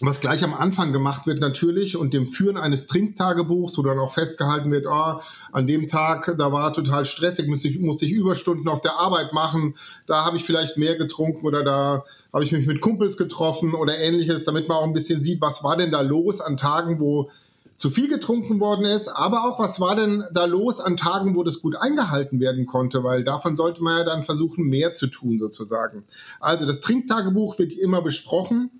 was 0.00 0.20
gleich 0.20 0.44
am 0.44 0.54
Anfang 0.54 0.92
gemacht 0.92 1.26
wird 1.26 1.40
natürlich 1.40 1.96
und 1.96 2.14
dem 2.14 2.28
Führen 2.28 2.56
eines 2.56 2.86
Trinktagebuchs, 2.86 3.76
wo 3.76 3.82
dann 3.82 3.98
auch 3.98 4.12
festgehalten 4.12 4.70
wird, 4.70 4.86
oh, 4.86 5.20
an 5.52 5.66
dem 5.66 5.86
Tag, 5.86 6.34
da 6.38 6.52
war 6.52 6.72
total 6.72 7.04
stressig, 7.04 7.48
musste 7.48 7.68
ich, 7.68 7.78
musste 7.80 8.06
ich 8.06 8.12
Überstunden 8.12 8.68
auf 8.68 8.80
der 8.80 8.94
Arbeit 8.94 9.32
machen, 9.32 9.74
da 10.06 10.24
habe 10.24 10.36
ich 10.36 10.44
vielleicht 10.44 10.76
mehr 10.76 10.96
getrunken 10.96 11.46
oder 11.46 11.64
da 11.64 12.04
habe 12.32 12.44
ich 12.44 12.52
mich 12.52 12.66
mit 12.66 12.80
Kumpels 12.80 13.16
getroffen 13.16 13.74
oder 13.74 13.98
ähnliches, 13.98 14.44
damit 14.44 14.68
man 14.68 14.78
auch 14.78 14.84
ein 14.84 14.94
bisschen 14.94 15.20
sieht, 15.20 15.40
was 15.40 15.64
war 15.64 15.76
denn 15.76 15.90
da 15.90 16.02
los 16.02 16.40
an 16.40 16.56
Tagen, 16.56 17.00
wo 17.00 17.30
zu 17.78 17.90
viel 17.90 18.08
getrunken 18.08 18.60
worden 18.60 18.84
ist, 18.84 19.08
aber 19.08 19.44
auch 19.44 19.58
was 19.58 19.80
war 19.80 19.96
denn 19.96 20.24
da 20.34 20.44
los 20.44 20.80
an 20.80 20.98
Tagen, 20.98 21.34
wo 21.34 21.44
das 21.44 21.62
gut 21.62 21.76
eingehalten 21.76 22.40
werden 22.40 22.66
konnte, 22.66 23.02
weil 23.04 23.24
davon 23.24 23.56
sollte 23.56 23.82
man 23.82 23.98
ja 23.98 24.04
dann 24.04 24.24
versuchen, 24.24 24.64
mehr 24.64 24.92
zu 24.92 25.06
tun 25.06 25.38
sozusagen. 25.38 26.04
Also 26.38 26.66
das 26.66 26.80
Trinktagebuch 26.80 27.58
wird 27.58 27.72
immer 27.72 28.02
besprochen 28.02 28.70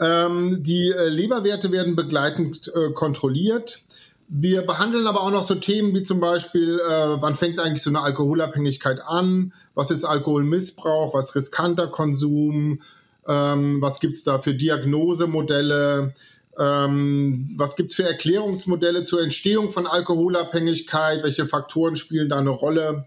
ähm, 0.00 0.62
die 0.62 0.90
äh, 0.90 1.08
Leberwerte 1.08 1.72
werden 1.72 1.96
begleitend 1.96 2.70
äh, 2.74 2.92
kontrolliert. 2.92 3.82
Wir 4.28 4.62
behandeln 4.62 5.06
aber 5.06 5.22
auch 5.22 5.30
noch 5.30 5.44
so 5.44 5.54
Themen 5.54 5.94
wie 5.94 6.02
zum 6.02 6.20
Beispiel, 6.20 6.78
äh, 6.78 7.16
wann 7.20 7.34
fängt 7.34 7.58
eigentlich 7.58 7.82
so 7.82 7.90
eine 7.90 8.02
Alkoholabhängigkeit 8.02 9.00
an? 9.00 9.52
Was 9.74 9.90
ist 9.90 10.04
Alkoholmissbrauch? 10.04 11.14
Was 11.14 11.34
riskanter 11.34 11.88
Konsum? 11.88 12.80
Ähm, 13.26 13.78
was 13.80 14.00
gibt's 14.00 14.24
da 14.24 14.38
für 14.38 14.54
Diagnosemodelle? 14.54 16.14
Ähm, 16.58 17.54
was 17.56 17.76
gibt 17.76 17.90
es 17.90 17.96
für 17.96 18.04
Erklärungsmodelle 18.04 19.04
zur 19.04 19.22
Entstehung 19.22 19.70
von 19.70 19.86
Alkoholabhängigkeit? 19.86 21.22
Welche 21.22 21.46
Faktoren 21.46 21.94
spielen 21.94 22.28
da 22.28 22.38
eine 22.38 22.50
Rolle? 22.50 23.06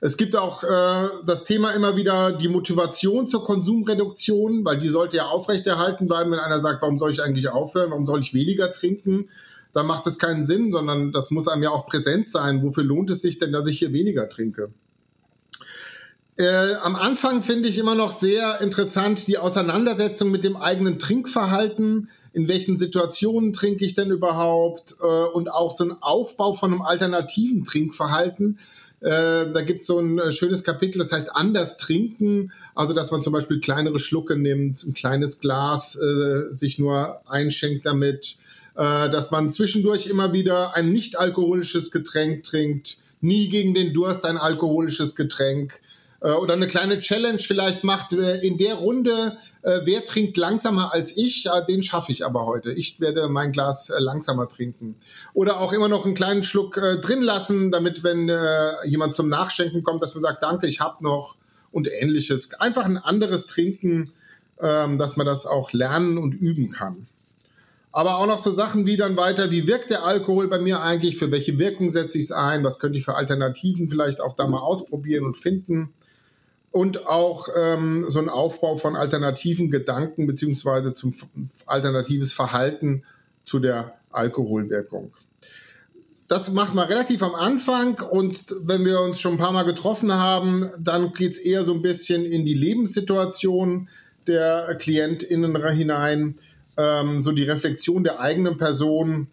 Es 0.00 0.16
gibt 0.16 0.34
auch 0.34 0.62
äh, 0.64 1.08
das 1.26 1.44
Thema 1.44 1.72
immer 1.72 1.96
wieder 1.96 2.32
die 2.32 2.48
Motivation 2.48 3.26
zur 3.26 3.44
Konsumreduktion, 3.44 4.64
weil 4.64 4.78
die 4.78 4.88
sollte 4.88 5.18
ja 5.18 5.26
aufrechterhalten 5.26 6.06
bleiben, 6.06 6.30
wenn 6.30 6.38
einer 6.38 6.60
sagt, 6.60 6.80
warum 6.80 6.98
soll 6.98 7.10
ich 7.10 7.22
eigentlich 7.22 7.50
aufhören, 7.50 7.90
warum 7.90 8.06
soll 8.06 8.20
ich 8.20 8.32
weniger 8.32 8.72
trinken? 8.72 9.28
Dann 9.74 9.86
macht 9.86 10.06
es 10.06 10.18
keinen 10.18 10.42
Sinn, 10.42 10.72
sondern 10.72 11.12
das 11.12 11.30
muss 11.30 11.46
einem 11.46 11.62
ja 11.62 11.70
auch 11.70 11.86
präsent 11.86 12.30
sein. 12.30 12.62
Wofür 12.62 12.82
lohnt 12.82 13.10
es 13.10 13.20
sich 13.20 13.38
denn, 13.38 13.52
dass 13.52 13.66
ich 13.66 13.78
hier 13.78 13.92
weniger 13.92 14.28
trinke? 14.30 14.72
Äh, 16.38 16.74
am 16.76 16.96
Anfang 16.96 17.42
finde 17.42 17.68
ich 17.68 17.76
immer 17.76 17.94
noch 17.94 18.12
sehr 18.12 18.62
interessant 18.62 19.26
die 19.26 19.36
Auseinandersetzung 19.36 20.30
mit 20.30 20.42
dem 20.42 20.56
eigenen 20.56 20.98
Trinkverhalten. 20.98 22.08
In 22.32 22.48
welchen 22.48 22.76
Situationen 22.76 23.52
trinke 23.52 23.84
ich 23.84 23.94
denn 23.94 24.10
überhaupt? 24.10 24.96
Äh, 25.00 25.24
und 25.32 25.50
auch 25.50 25.74
so 25.74 25.84
ein 25.84 25.96
Aufbau 26.00 26.52
von 26.52 26.72
einem 26.72 26.82
alternativen 26.82 27.64
Trinkverhalten. 27.64 28.58
Äh, 29.00 29.52
da 29.52 29.62
gibt 29.62 29.80
es 29.80 29.86
so 29.86 29.98
ein 29.98 30.18
äh, 30.18 30.30
schönes 30.30 30.62
Kapitel, 30.62 30.98
das 30.98 31.12
heißt 31.12 31.34
anders 31.34 31.76
trinken. 31.76 32.52
Also, 32.74 32.92
dass 32.94 33.10
man 33.10 33.22
zum 33.22 33.32
Beispiel 33.32 33.60
kleinere 33.60 33.98
Schlucke 33.98 34.36
nimmt, 34.36 34.84
ein 34.84 34.94
kleines 34.94 35.40
Glas 35.40 35.96
äh, 35.96 36.52
sich 36.52 36.78
nur 36.78 37.20
einschenkt 37.28 37.86
damit. 37.86 38.36
Äh, 38.76 39.10
dass 39.10 39.30
man 39.30 39.50
zwischendurch 39.50 40.06
immer 40.06 40.32
wieder 40.32 40.74
ein 40.74 40.92
nicht 40.92 41.18
alkoholisches 41.18 41.90
Getränk 41.90 42.44
trinkt. 42.44 42.98
Nie 43.20 43.48
gegen 43.48 43.74
den 43.74 43.92
Durst 43.92 44.24
ein 44.24 44.38
alkoholisches 44.38 45.16
Getränk 45.16 45.80
äh, 46.20 46.32
oder 46.32 46.54
eine 46.54 46.66
kleine 46.66 46.98
Challenge 46.98 47.38
vielleicht 47.38 47.84
macht 47.84 48.12
äh, 48.12 48.38
in 48.40 48.58
der 48.58 48.74
Runde, 48.74 49.36
äh, 49.62 49.80
wer 49.84 50.04
trinkt 50.04 50.36
langsamer 50.36 50.92
als 50.92 51.16
ich, 51.16 51.48
den 51.68 51.82
schaffe 51.82 52.12
ich 52.12 52.24
aber 52.24 52.46
heute. 52.46 52.72
Ich 52.72 53.00
werde 53.00 53.28
mein 53.28 53.52
Glas 53.52 53.92
langsamer 53.98 54.48
trinken. 54.48 54.96
Oder 55.34 55.60
auch 55.60 55.72
immer 55.72 55.88
noch 55.88 56.04
einen 56.04 56.14
kleinen 56.14 56.42
Schluck 56.42 56.74
drin 56.74 57.20
lassen, 57.20 57.70
damit 57.70 58.02
wenn 58.04 58.30
jemand 58.84 59.14
zum 59.14 59.28
Nachschenken 59.28 59.82
kommt, 59.82 60.02
dass 60.02 60.14
man 60.14 60.20
sagt, 60.20 60.42
danke, 60.42 60.66
ich 60.66 60.80
habe 60.80 61.02
noch 61.04 61.36
und 61.72 61.88
ähnliches. 61.88 62.54
Einfach 62.60 62.84
ein 62.84 62.96
anderes 62.98 63.46
Trinken, 63.46 64.12
ähm, 64.60 64.98
dass 64.98 65.16
man 65.16 65.26
das 65.26 65.46
auch 65.46 65.72
lernen 65.72 66.18
und 66.18 66.34
üben 66.34 66.70
kann. 66.70 67.06
Aber 67.92 68.18
auch 68.18 68.26
noch 68.26 68.38
so 68.38 68.50
Sachen 68.50 68.86
wie 68.86 68.96
dann 68.96 69.16
weiter, 69.16 69.50
wie 69.50 69.66
wirkt 69.66 69.90
der 69.90 70.04
Alkohol 70.04 70.48
bei 70.48 70.60
mir 70.60 70.80
eigentlich, 70.80 71.16
für 71.16 71.30
welche 71.32 71.58
Wirkung 71.58 71.90
setze 71.90 72.18
ich 72.18 72.24
es 72.24 72.32
ein, 72.32 72.62
was 72.62 72.78
könnte 72.78 72.98
ich 72.98 73.04
für 73.04 73.16
Alternativen 73.16 73.90
vielleicht 73.90 74.20
auch 74.20 74.34
da 74.34 74.46
mal 74.46 74.60
ausprobieren 74.60 75.24
und 75.24 75.36
finden 75.38 75.92
und 76.72 77.06
auch 77.06 77.48
ähm, 77.56 78.04
so 78.08 78.20
ein 78.20 78.28
Aufbau 78.28 78.76
von 78.76 78.96
alternativen 78.96 79.70
Gedanken 79.70 80.26
beziehungsweise 80.26 80.94
zum 80.94 81.12
alternatives 81.66 82.32
Verhalten 82.32 83.04
zu 83.44 83.58
der 83.58 83.94
Alkoholwirkung. 84.10 85.12
Das 86.28 86.52
macht 86.52 86.76
man 86.76 86.86
relativ 86.86 87.24
am 87.24 87.34
Anfang 87.34 88.00
und 88.00 88.44
wenn 88.62 88.84
wir 88.84 89.00
uns 89.00 89.20
schon 89.20 89.32
ein 89.32 89.38
paar 89.38 89.50
Mal 89.50 89.64
getroffen 89.64 90.12
haben, 90.12 90.70
dann 90.78 91.12
geht 91.12 91.32
es 91.32 91.38
eher 91.38 91.64
so 91.64 91.74
ein 91.74 91.82
bisschen 91.82 92.24
in 92.24 92.44
die 92.44 92.54
Lebenssituation 92.54 93.88
der 94.28 94.76
KlientInnen 94.76 95.68
hinein, 95.72 96.36
ähm, 96.76 97.20
so 97.20 97.32
die 97.32 97.42
Reflexion 97.42 98.04
der 98.04 98.20
eigenen 98.20 98.56
Person. 98.58 99.26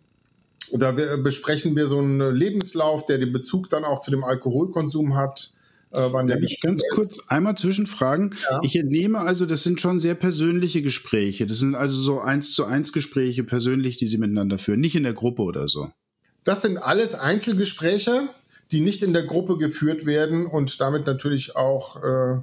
Da 0.72 0.92
besprechen 0.92 1.76
wir 1.76 1.86
so 1.86 2.00
einen 2.00 2.36
Lebenslauf, 2.36 3.06
der 3.06 3.20
den 3.20 3.32
Bezug 3.32 3.70
dann 3.70 3.86
auch 3.86 4.02
zu 4.02 4.10
dem 4.10 4.24
Alkoholkonsum 4.24 5.16
hat 5.16 5.52
äh, 5.92 6.12
wann 6.12 6.28
der 6.28 6.42
ich 6.42 6.62
ganz 6.62 6.82
kurz 6.94 7.20
einmal 7.28 7.56
zwischenfragen. 7.56 8.36
Ja. 8.50 8.60
Ich 8.64 8.76
entnehme 8.76 9.20
also, 9.20 9.46
das 9.46 9.64
sind 9.64 9.80
schon 9.80 10.00
sehr 10.00 10.16
persönliche 10.16 10.82
Gespräche. 10.82 11.48
Das 11.48 11.60
sind 11.60 11.76
also 11.76 11.96
so 11.96 12.20
eins 12.20 12.54
zu 12.54 12.66
eins 12.66 12.92
Gespräche 12.92 13.44
persönlich, 13.44 13.98
die 13.98 14.08
Sie 14.08 14.18
miteinander 14.18 14.58
führen, 14.58 14.80
nicht 14.80 14.96
in 14.96 15.04
der 15.04 15.14
Gruppe 15.14 15.44
oder 15.44 15.70
so. 15.70 15.92
Das 16.44 16.62
sind 16.62 16.78
alles 16.78 17.14
Einzelgespräche, 17.14 18.30
die 18.72 18.82
nicht 18.82 19.04
in 19.04 19.14
der 19.14 19.24
Gruppe 19.24 19.58
geführt 19.58 20.06
werden 20.06 20.46
und 20.46 20.80
damit 20.82 21.06
natürlich 21.06 21.56
auch 21.56 22.04
äh, 22.04 22.42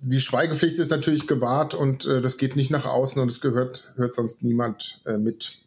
die 0.00 0.20
Schweigepflicht 0.20 0.78
ist 0.78 0.90
natürlich 0.90 1.26
gewahrt 1.26 1.74
und 1.74 2.06
äh, 2.06 2.20
das 2.20 2.36
geht 2.36 2.56
nicht 2.56 2.70
nach 2.70 2.86
außen 2.86 3.22
und 3.22 3.30
es 3.30 3.40
gehört 3.40 3.92
hört 3.96 4.14
sonst 4.14 4.42
niemand 4.42 5.00
äh, 5.06 5.16
mit. 5.16 5.58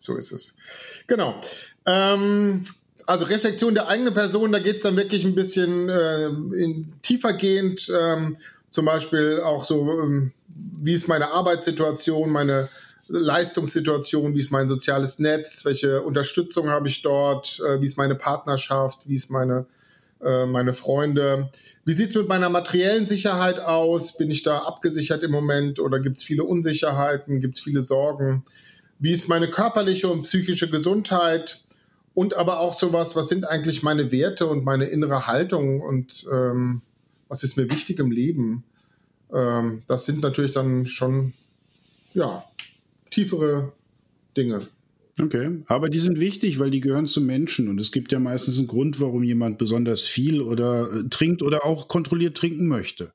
So 0.00 0.16
ist 0.16 0.32
es. 0.32 0.56
Genau. 1.06 1.40
Ähm, 1.86 2.64
also 3.08 3.24
Reflexion 3.24 3.74
der 3.74 3.88
eigenen 3.88 4.12
Person, 4.12 4.52
da 4.52 4.58
geht 4.58 4.76
es 4.76 4.82
dann 4.82 4.96
wirklich 4.96 5.24
ein 5.24 5.34
bisschen 5.34 5.88
äh, 5.88 6.26
in, 6.26 6.92
tiefergehend, 7.00 7.90
ähm, 7.98 8.36
zum 8.68 8.84
Beispiel 8.84 9.40
auch 9.42 9.64
so, 9.64 9.90
ähm, 10.02 10.32
wie 10.46 10.92
ist 10.92 11.08
meine 11.08 11.30
Arbeitssituation, 11.30 12.30
meine 12.30 12.68
Leistungssituation, 13.08 14.34
wie 14.34 14.40
ist 14.40 14.50
mein 14.50 14.68
soziales 14.68 15.18
Netz, 15.20 15.64
welche 15.64 16.02
Unterstützung 16.02 16.68
habe 16.68 16.88
ich 16.88 17.00
dort, 17.00 17.62
äh, 17.66 17.80
wie 17.80 17.86
ist 17.86 17.96
meine 17.96 18.14
Partnerschaft, 18.14 19.08
wie 19.08 19.14
ist 19.14 19.30
meine, 19.30 19.64
äh, 20.22 20.44
meine 20.44 20.74
Freunde, 20.74 21.48
wie 21.86 21.94
sieht 21.94 22.08
es 22.08 22.14
mit 22.14 22.28
meiner 22.28 22.50
materiellen 22.50 23.06
Sicherheit 23.06 23.58
aus, 23.58 24.18
bin 24.18 24.30
ich 24.30 24.42
da 24.42 24.58
abgesichert 24.58 25.22
im 25.22 25.30
Moment 25.30 25.80
oder 25.80 25.98
gibt 25.98 26.18
es 26.18 26.24
viele 26.24 26.44
Unsicherheiten, 26.44 27.40
gibt 27.40 27.56
es 27.56 27.62
viele 27.62 27.80
Sorgen, 27.80 28.44
wie 28.98 29.12
ist 29.12 29.28
meine 29.28 29.48
körperliche 29.48 30.08
und 30.08 30.24
psychische 30.24 30.68
Gesundheit, 30.68 31.62
und 32.18 32.34
aber 32.36 32.58
auch 32.58 32.74
sowas, 32.74 33.14
was 33.14 33.28
sind 33.28 33.44
eigentlich 33.48 33.84
meine 33.84 34.10
Werte 34.10 34.48
und 34.48 34.64
meine 34.64 34.86
innere 34.86 35.28
Haltung 35.28 35.80
und 35.80 36.26
ähm, 36.32 36.82
was 37.28 37.44
ist 37.44 37.56
mir 37.56 37.70
wichtig 37.70 38.00
im 38.00 38.10
Leben. 38.10 38.64
Ähm, 39.32 39.82
das 39.86 40.04
sind 40.04 40.20
natürlich 40.20 40.50
dann 40.50 40.88
schon, 40.88 41.32
ja, 42.14 42.42
tiefere 43.12 43.72
Dinge. 44.36 44.66
Okay, 45.22 45.62
aber 45.68 45.88
die 45.88 46.00
sind 46.00 46.18
wichtig, 46.18 46.58
weil 46.58 46.72
die 46.72 46.80
gehören 46.80 47.06
zu 47.06 47.20
Menschen 47.20 47.68
und 47.68 47.80
es 47.80 47.92
gibt 47.92 48.10
ja 48.10 48.18
meistens 48.18 48.58
einen 48.58 48.66
Grund, 48.66 48.98
warum 48.98 49.22
jemand 49.22 49.58
besonders 49.58 50.00
viel 50.00 50.42
oder 50.42 50.92
äh, 50.92 51.08
trinkt 51.08 51.40
oder 51.40 51.64
auch 51.64 51.86
kontrolliert 51.86 52.36
trinken 52.36 52.66
möchte. 52.66 53.12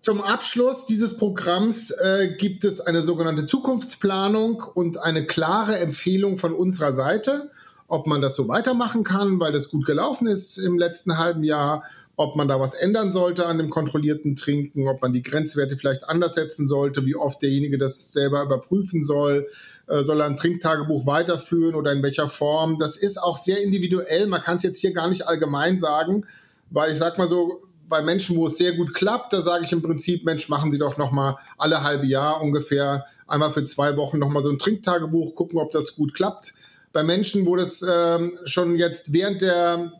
Zum 0.00 0.20
Abschluss 0.20 0.86
dieses 0.86 1.18
Programms 1.18 1.92
äh, 1.92 2.34
gibt 2.36 2.64
es 2.64 2.80
eine 2.80 3.00
sogenannte 3.00 3.46
Zukunftsplanung 3.46 4.60
und 4.74 4.98
eine 4.98 5.24
klare 5.24 5.78
Empfehlung 5.78 6.36
von 6.36 6.52
unserer 6.52 6.92
Seite 6.92 7.52
ob 7.88 8.06
man 8.06 8.20
das 8.20 8.36
so 8.36 8.48
weitermachen 8.48 9.04
kann, 9.04 9.40
weil 9.40 9.52
das 9.52 9.68
gut 9.68 9.86
gelaufen 9.86 10.26
ist 10.26 10.58
im 10.58 10.78
letzten 10.78 11.18
halben 11.18 11.44
Jahr, 11.44 11.84
ob 12.16 12.36
man 12.36 12.48
da 12.48 12.60
was 12.60 12.74
ändern 12.74 13.12
sollte 13.12 13.46
an 13.46 13.58
dem 13.58 13.70
kontrollierten 13.70 14.36
Trinken, 14.36 14.88
ob 14.88 15.02
man 15.02 15.12
die 15.12 15.22
Grenzwerte 15.22 15.76
vielleicht 15.76 16.04
anders 16.04 16.34
setzen 16.34 16.68
sollte, 16.68 17.04
wie 17.04 17.16
oft 17.16 17.42
derjenige 17.42 17.76
das 17.76 18.12
selber 18.12 18.42
überprüfen 18.44 19.02
soll, 19.02 19.48
äh, 19.88 20.02
soll 20.02 20.20
er 20.20 20.26
ein 20.26 20.36
Trinktagebuch 20.36 21.06
weiterführen 21.06 21.74
oder 21.74 21.92
in 21.92 22.02
welcher 22.02 22.28
Form. 22.28 22.78
Das 22.78 22.96
ist 22.96 23.20
auch 23.20 23.36
sehr 23.36 23.60
individuell. 23.62 24.26
Man 24.26 24.42
kann 24.42 24.58
es 24.58 24.62
jetzt 24.62 24.80
hier 24.80 24.92
gar 24.92 25.08
nicht 25.08 25.26
allgemein 25.26 25.78
sagen, 25.78 26.24
weil 26.70 26.92
ich 26.92 26.98
sag 26.98 27.18
mal 27.18 27.26
so, 27.26 27.62
bei 27.86 28.00
Menschen, 28.00 28.36
wo 28.36 28.46
es 28.46 28.56
sehr 28.56 28.72
gut 28.72 28.94
klappt, 28.94 29.32
da 29.34 29.42
sage 29.42 29.64
ich 29.64 29.72
im 29.72 29.82
Prinzip, 29.82 30.24
Mensch, 30.24 30.48
machen 30.48 30.70
Sie 30.70 30.78
doch 30.78 30.96
noch 30.96 31.10
mal 31.10 31.36
alle 31.58 31.82
halbe 31.82 32.06
Jahr 32.06 32.40
ungefähr 32.40 33.04
einmal 33.26 33.50
für 33.50 33.62
zwei 33.64 33.96
Wochen 33.96 34.18
noch 34.18 34.30
mal 34.30 34.40
so 34.40 34.50
ein 34.50 34.58
Trinktagebuch, 34.58 35.34
gucken, 35.34 35.58
ob 35.58 35.70
das 35.70 35.94
gut 35.94 36.14
klappt 36.14 36.54
bei 36.94 37.02
Menschen, 37.02 37.44
wo 37.44 37.56
das 37.56 37.84
ähm, 37.86 38.38
schon 38.46 38.76
jetzt 38.76 39.12
während 39.12 39.42
der, 39.42 39.92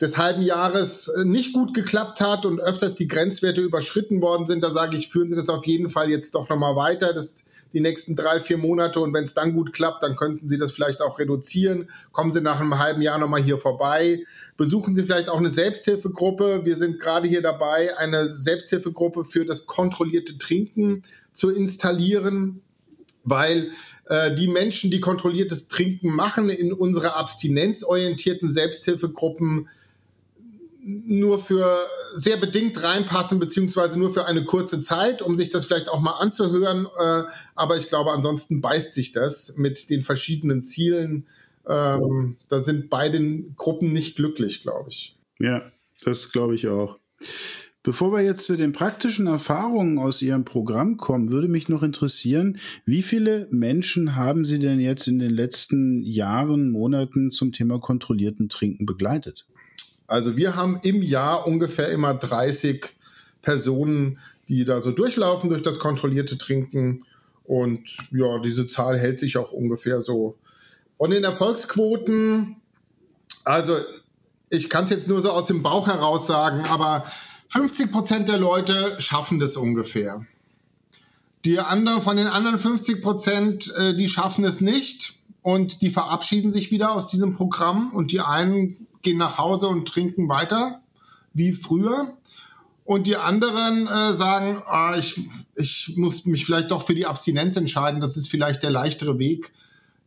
des 0.00 0.18
halben 0.18 0.42
Jahres 0.42 1.06
äh, 1.08 1.24
nicht 1.24 1.52
gut 1.52 1.74
geklappt 1.74 2.20
hat 2.20 2.44
und 2.44 2.58
öfters 2.58 2.96
die 2.96 3.06
Grenzwerte 3.06 3.60
überschritten 3.60 4.20
worden 4.20 4.46
sind, 4.46 4.62
da 4.64 4.70
sage 4.70 4.96
ich, 4.96 5.08
führen 5.08 5.28
Sie 5.28 5.36
das 5.36 5.48
auf 5.48 5.66
jeden 5.66 5.90
Fall 5.90 6.10
jetzt 6.10 6.34
doch 6.34 6.48
nochmal 6.48 6.74
weiter. 6.74 7.12
Das 7.12 7.44
die 7.72 7.80
nächsten 7.80 8.16
drei, 8.16 8.40
vier 8.40 8.56
Monate 8.56 9.00
und 9.00 9.12
wenn 9.12 9.24
es 9.24 9.34
dann 9.34 9.52
gut 9.52 9.72
klappt, 9.72 10.02
dann 10.02 10.16
könnten 10.16 10.48
Sie 10.48 10.58
das 10.58 10.72
vielleicht 10.72 11.02
auch 11.02 11.18
reduzieren. 11.18 11.90
Kommen 12.12 12.32
Sie 12.32 12.40
nach 12.40 12.60
einem 12.60 12.78
halben 12.78 13.02
Jahr 13.02 13.18
nochmal 13.18 13.42
hier 13.42 13.58
vorbei. 13.58 14.24
Besuchen 14.56 14.96
Sie 14.96 15.02
vielleicht 15.02 15.28
auch 15.28 15.38
eine 15.38 15.50
Selbsthilfegruppe. 15.50 16.62
Wir 16.64 16.76
sind 16.76 16.98
gerade 16.98 17.28
hier 17.28 17.42
dabei, 17.42 17.96
eine 17.98 18.28
Selbsthilfegruppe 18.28 19.24
für 19.24 19.44
das 19.44 19.66
kontrollierte 19.66 20.38
Trinken 20.38 21.02
zu 21.32 21.50
installieren, 21.50 22.62
weil 23.30 23.70
äh, 24.06 24.34
die 24.34 24.48
Menschen, 24.48 24.90
die 24.90 25.00
kontrolliertes 25.00 25.68
Trinken 25.68 26.10
machen, 26.10 26.48
in 26.48 26.72
unsere 26.72 27.14
abstinenzorientierten 27.14 28.48
Selbsthilfegruppen 28.48 29.68
nur 30.88 31.38
für 31.38 31.78
sehr 32.14 32.38
bedingt 32.38 32.82
reinpassen, 32.82 33.38
beziehungsweise 33.38 33.98
nur 33.98 34.10
für 34.10 34.24
eine 34.24 34.44
kurze 34.44 34.80
Zeit, 34.80 35.20
um 35.20 35.36
sich 35.36 35.50
das 35.50 35.66
vielleicht 35.66 35.88
auch 35.88 36.00
mal 36.00 36.12
anzuhören. 36.12 36.86
Äh, 36.98 37.24
aber 37.54 37.76
ich 37.76 37.88
glaube, 37.88 38.12
ansonsten 38.12 38.62
beißt 38.62 38.94
sich 38.94 39.12
das 39.12 39.54
mit 39.56 39.90
den 39.90 40.02
verschiedenen 40.02 40.64
Zielen. 40.64 41.26
Ähm, 41.66 42.36
da 42.48 42.58
sind 42.60 42.88
beide 42.88 43.20
Gruppen 43.56 43.92
nicht 43.92 44.16
glücklich, 44.16 44.62
glaube 44.62 44.88
ich. 44.88 45.16
Ja, 45.38 45.70
das 46.02 46.32
glaube 46.32 46.54
ich 46.54 46.66
auch. 46.68 46.98
Bevor 47.84 48.12
wir 48.12 48.22
jetzt 48.22 48.44
zu 48.44 48.56
den 48.56 48.72
praktischen 48.72 49.28
Erfahrungen 49.28 49.98
aus 49.98 50.20
Ihrem 50.20 50.44
Programm 50.44 50.96
kommen, 50.96 51.30
würde 51.30 51.48
mich 51.48 51.68
noch 51.68 51.82
interessieren, 51.82 52.58
wie 52.84 53.02
viele 53.02 53.46
Menschen 53.50 54.16
haben 54.16 54.44
Sie 54.44 54.58
denn 54.58 54.80
jetzt 54.80 55.06
in 55.06 55.18
den 55.18 55.30
letzten 55.30 56.02
Jahren, 56.02 56.70
Monaten 56.70 57.30
zum 57.30 57.52
Thema 57.52 57.78
kontrollierten 57.78 58.48
Trinken 58.48 58.84
begleitet? 58.84 59.46
Also 60.08 60.36
wir 60.36 60.56
haben 60.56 60.80
im 60.82 61.02
Jahr 61.02 61.46
ungefähr 61.46 61.90
immer 61.90 62.14
30 62.14 62.84
Personen, 63.42 64.18
die 64.48 64.64
da 64.64 64.80
so 64.80 64.90
durchlaufen 64.90 65.48
durch 65.48 65.62
das 65.62 65.78
kontrollierte 65.78 66.36
Trinken. 66.36 67.04
Und 67.44 67.98
ja, 68.10 68.40
diese 68.40 68.66
Zahl 68.66 68.98
hält 68.98 69.20
sich 69.20 69.36
auch 69.36 69.52
ungefähr 69.52 70.00
so. 70.00 70.36
Von 70.96 71.10
den 71.10 71.22
Erfolgsquoten, 71.22 72.56
also 73.44 73.76
ich 74.50 74.68
kann 74.68 74.84
es 74.84 74.90
jetzt 74.90 75.08
nur 75.08 75.22
so 75.22 75.30
aus 75.30 75.46
dem 75.46 75.62
Bauch 75.62 75.86
heraus 75.86 76.26
sagen, 76.26 76.64
aber 76.64 77.04
50 77.48 77.90
Prozent 77.90 78.28
der 78.28 78.38
Leute 78.38 78.96
schaffen 79.00 79.38
das 79.38 79.56
ungefähr. 79.56 80.24
Die 81.44 81.60
anderen, 81.60 82.02
von 82.02 82.16
den 82.16 82.26
anderen 82.26 82.58
50 82.58 83.02
Prozent, 83.02 83.72
äh, 83.76 83.94
die 83.94 84.08
schaffen 84.08 84.44
es 84.44 84.60
nicht 84.60 85.14
und 85.42 85.82
die 85.82 85.90
verabschieden 85.90 86.52
sich 86.52 86.70
wieder 86.70 86.92
aus 86.92 87.08
diesem 87.08 87.32
Programm 87.32 87.92
und 87.92 88.12
die 88.12 88.20
einen 88.20 88.86
gehen 89.02 89.18
nach 89.18 89.38
Hause 89.38 89.68
und 89.68 89.86
trinken 89.86 90.28
weiter 90.28 90.80
wie 91.32 91.52
früher. 91.52 92.16
Und 92.84 93.06
die 93.06 93.16
anderen 93.16 93.86
äh, 93.86 94.12
sagen, 94.14 94.62
ah, 94.66 94.96
ich, 94.96 95.20
ich 95.54 95.94
muss 95.96 96.24
mich 96.24 96.46
vielleicht 96.46 96.70
doch 96.70 96.82
für 96.82 96.94
die 96.94 97.06
Abstinenz 97.06 97.56
entscheiden. 97.56 98.00
Das 98.00 98.16
ist 98.16 98.28
vielleicht 98.28 98.62
der 98.62 98.70
leichtere 98.70 99.18
Weg. 99.18 99.52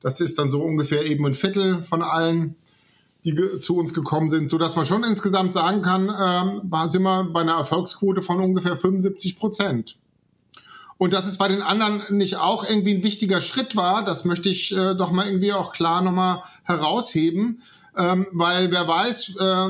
Das 0.01 0.19
ist 0.19 0.37
dann 0.39 0.49
so 0.49 0.61
ungefähr 0.61 1.05
eben 1.05 1.25
ein 1.25 1.35
Viertel 1.35 1.83
von 1.83 2.01
allen, 2.01 2.55
die 3.23 3.59
zu 3.59 3.77
uns 3.77 3.93
gekommen 3.93 4.29
sind, 4.29 4.49
sodass 4.49 4.75
man 4.75 4.85
schon 4.85 5.03
insgesamt 5.03 5.53
sagen 5.53 5.81
kann, 5.81 6.09
ähm, 6.09 6.87
sind 6.87 7.03
wir 7.03 7.25
bei 7.25 7.41
einer 7.41 7.53
Erfolgsquote 7.53 8.21
von 8.21 8.39
ungefähr 8.39 8.75
75 8.75 9.37
Prozent. 9.37 9.97
Und 10.97 11.13
dass 11.13 11.27
es 11.27 11.37
bei 11.37 11.47
den 11.47 11.63
anderen 11.63 12.03
nicht 12.09 12.37
auch 12.37 12.63
irgendwie 12.67 12.93
ein 12.93 13.03
wichtiger 13.03 13.41
Schritt 13.41 13.75
war, 13.75 14.05
das 14.05 14.23
möchte 14.23 14.49
ich 14.49 14.75
äh, 14.75 14.93
doch 14.95 15.11
mal 15.11 15.25
irgendwie 15.25 15.53
auch 15.53 15.71
klar 15.71 16.01
nochmal 16.01 16.43
herausheben, 16.63 17.61
ähm, 17.97 18.27
weil 18.33 18.71
wer 18.71 18.87
weiß, 18.87 19.35
äh, 19.39 19.69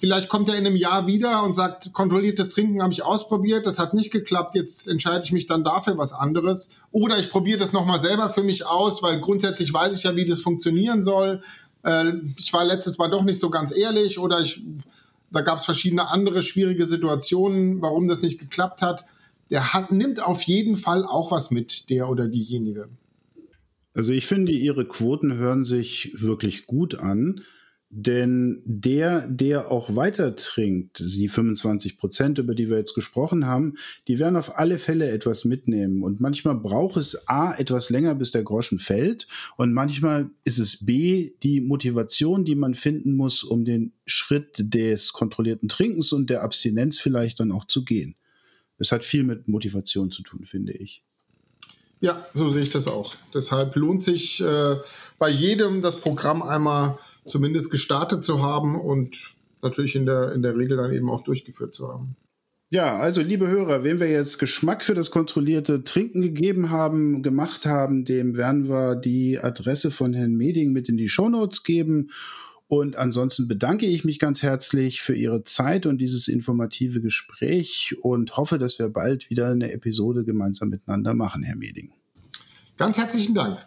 vielleicht 0.00 0.28
kommt 0.28 0.48
er 0.48 0.56
in 0.56 0.66
einem 0.66 0.76
Jahr 0.76 1.06
wieder 1.06 1.42
und 1.42 1.52
sagt, 1.52 1.92
kontrolliertes 1.92 2.50
Trinken 2.50 2.82
habe 2.82 2.92
ich 2.92 3.04
ausprobiert, 3.04 3.66
das 3.66 3.78
hat 3.78 3.94
nicht 3.94 4.10
geklappt, 4.10 4.54
jetzt 4.54 4.88
entscheide 4.88 5.24
ich 5.24 5.32
mich 5.32 5.46
dann 5.46 5.64
dafür 5.64 5.98
was 5.98 6.12
anderes. 6.12 6.70
Oder 6.90 7.18
ich 7.18 7.30
probiere 7.30 7.58
das 7.58 7.72
nochmal 7.72 8.00
selber 8.00 8.28
für 8.28 8.42
mich 8.42 8.66
aus, 8.66 9.02
weil 9.02 9.20
grundsätzlich 9.20 9.72
weiß 9.72 9.96
ich 9.96 10.04
ja, 10.04 10.16
wie 10.16 10.24
das 10.24 10.40
funktionieren 10.40 11.02
soll. 11.02 11.42
Äh, 11.86 12.12
ich 12.36 12.52
war 12.52 12.64
letztes 12.64 12.98
Mal 12.98 13.08
doch 13.08 13.22
nicht 13.22 13.38
so 13.38 13.48
ganz 13.48 13.74
ehrlich 13.74 14.18
oder 14.18 14.40
ich, 14.40 14.62
da 15.30 15.40
gab 15.40 15.60
es 15.60 15.64
verschiedene 15.64 16.10
andere 16.10 16.42
schwierige 16.42 16.86
Situationen, 16.86 17.80
warum 17.80 18.08
das 18.08 18.22
nicht 18.22 18.38
geklappt 18.38 18.82
hat. 18.82 19.06
Der 19.50 19.72
hat, 19.72 19.92
nimmt 19.92 20.22
auf 20.22 20.42
jeden 20.42 20.76
Fall 20.76 21.04
auch 21.04 21.30
was 21.30 21.50
mit, 21.50 21.88
der 21.88 22.08
oder 22.08 22.28
diejenige. 22.28 22.88
Also 23.94 24.12
ich 24.12 24.26
finde, 24.26 24.52
Ihre 24.52 24.86
Quoten 24.86 25.34
hören 25.34 25.64
sich 25.64 26.12
wirklich 26.20 26.66
gut 26.66 26.96
an. 26.96 27.42
Denn 27.98 28.60
der, 28.66 29.26
der 29.26 29.70
auch 29.70 29.96
weiter 29.96 30.36
trinkt, 30.36 30.98
die 30.98 31.28
25 31.28 31.96
Prozent, 31.96 32.36
über 32.36 32.54
die 32.54 32.68
wir 32.68 32.76
jetzt 32.76 32.94
gesprochen 32.94 33.46
haben, 33.46 33.78
die 34.06 34.18
werden 34.18 34.36
auf 34.36 34.58
alle 34.58 34.78
Fälle 34.78 35.10
etwas 35.10 35.46
mitnehmen. 35.46 36.02
Und 36.02 36.20
manchmal 36.20 36.56
braucht 36.56 36.98
es 36.98 37.26
A, 37.26 37.54
etwas 37.54 37.88
länger, 37.88 38.14
bis 38.14 38.32
der 38.32 38.42
Groschen 38.42 38.80
fällt. 38.80 39.26
Und 39.56 39.72
manchmal 39.72 40.28
ist 40.44 40.58
es 40.58 40.84
B, 40.84 41.30
die 41.42 41.62
Motivation, 41.62 42.44
die 42.44 42.54
man 42.54 42.74
finden 42.74 43.16
muss, 43.16 43.42
um 43.42 43.64
den 43.64 43.94
Schritt 44.04 44.56
des 44.58 45.14
kontrollierten 45.14 45.70
Trinkens 45.70 46.12
und 46.12 46.28
der 46.28 46.42
Abstinenz 46.42 46.98
vielleicht 46.98 47.40
dann 47.40 47.50
auch 47.50 47.64
zu 47.64 47.82
gehen. 47.82 48.14
Es 48.76 48.92
hat 48.92 49.04
viel 49.04 49.24
mit 49.24 49.48
Motivation 49.48 50.10
zu 50.10 50.22
tun, 50.22 50.44
finde 50.44 50.74
ich. 50.74 51.02
Ja, 52.00 52.26
so 52.34 52.50
sehe 52.50 52.64
ich 52.64 52.68
das 52.68 52.88
auch. 52.88 53.14
Deshalb 53.32 53.74
lohnt 53.74 54.02
sich 54.02 54.42
äh, 54.42 54.76
bei 55.18 55.30
jedem 55.30 55.80
das 55.80 55.98
Programm 55.98 56.42
einmal 56.42 56.98
zumindest 57.26 57.70
gestartet 57.70 58.24
zu 58.24 58.42
haben 58.42 58.80
und 58.80 59.34
natürlich 59.62 59.96
in 59.96 60.06
der, 60.06 60.32
in 60.32 60.42
der 60.42 60.56
Regel 60.56 60.76
dann 60.76 60.92
eben 60.92 61.10
auch 61.10 61.22
durchgeführt 61.22 61.74
zu 61.74 61.88
haben. 61.88 62.16
Ja, 62.68 62.96
also 62.96 63.20
liebe 63.20 63.46
Hörer, 63.46 63.84
wem 63.84 64.00
wir 64.00 64.10
jetzt 64.10 64.38
Geschmack 64.38 64.84
für 64.84 64.94
das 64.94 65.12
kontrollierte 65.12 65.84
Trinken 65.84 66.20
gegeben 66.20 66.70
haben, 66.70 67.22
gemacht 67.22 67.64
haben, 67.64 68.04
dem 68.04 68.36
werden 68.36 68.68
wir 68.68 68.96
die 68.96 69.38
Adresse 69.38 69.92
von 69.92 70.12
Herrn 70.12 70.34
Meding 70.34 70.72
mit 70.72 70.88
in 70.88 70.96
die 70.96 71.08
Shownotes 71.08 71.62
geben. 71.62 72.10
Und 72.68 72.96
ansonsten 72.96 73.46
bedanke 73.46 73.86
ich 73.86 74.04
mich 74.04 74.18
ganz 74.18 74.42
herzlich 74.42 75.00
für 75.00 75.14
Ihre 75.14 75.44
Zeit 75.44 75.86
und 75.86 75.98
dieses 75.98 76.26
informative 76.26 77.00
Gespräch 77.00 77.94
und 78.02 78.36
hoffe, 78.36 78.58
dass 78.58 78.80
wir 78.80 78.88
bald 78.88 79.30
wieder 79.30 79.48
eine 79.48 79.70
Episode 79.70 80.24
gemeinsam 80.24 80.70
miteinander 80.70 81.14
machen, 81.14 81.44
Herr 81.44 81.54
Meding. 81.54 81.92
Ganz 82.76 82.98
herzlichen 82.98 83.36
Dank. 83.36 83.64